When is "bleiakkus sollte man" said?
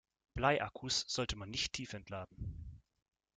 0.33-1.51